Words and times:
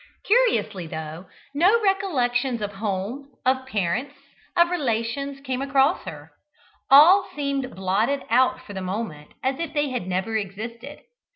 Curiously 0.23 0.85
enough, 0.85 1.25
no 1.53 1.79
recollections 1.79 2.59
of 2.59 2.71
home, 2.73 3.29
of 3.45 3.67
parents, 3.67 4.15
of 4.57 4.71
relations, 4.71 5.39
came 5.41 5.61
across 5.61 6.05
her; 6.05 6.31
all 6.89 7.29
seemed 7.35 7.75
blotted 7.75 8.23
out 8.31 8.59
for 8.65 8.73
the 8.73 8.81
moment 8.81 9.31
as 9.43 9.59
if 9.59 9.73
they 9.75 9.89
had 9.89 10.07
never 10.07 10.35
existed. 10.35 11.01